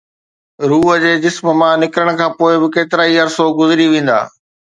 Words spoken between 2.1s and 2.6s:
کان پوءِ